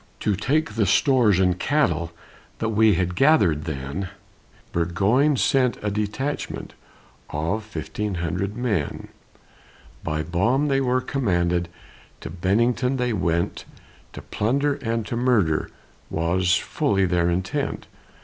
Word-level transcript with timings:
To 0.21 0.35
take 0.35 0.71
the 0.71 0.87
stores 0.87 1.39
and 1.39 1.59
cattle 1.59 2.11
That 2.57 2.69
we 2.69 2.95
had 2.95 3.13
gathered 3.15 3.65
then, 3.65 4.09
Burgoyne 4.71 5.35
sent 5.37 5.77
a 5.83 5.91
detachment 5.91 6.73
Of 7.29 7.63
fifteen 7.63 8.15
hundred 8.15 8.57
men; 8.57 9.09
By 10.03 10.23
Baum 10.23 10.69
they 10.69 10.81
were 10.81 11.01
commanded, 11.01 11.69
To 12.21 12.31
Bennington 12.31 12.97
they 12.97 13.13
went; 13.13 13.65
To 14.13 14.23
plunder 14.23 14.79
and 14.81 15.05
to 15.05 15.15
murder 15.15 15.69
Was 16.09 16.55
fully 16.55 17.05
their 17.05 17.29
intent. 17.29 17.85